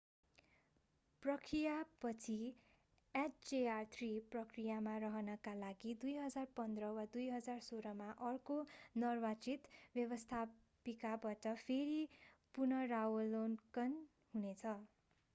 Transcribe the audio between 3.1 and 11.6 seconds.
hjr-3 प्रक्रियामा रहनका लागि 2015 वा 2016 मा अर्को निर्वाचित व्यवस्थापिकाबाट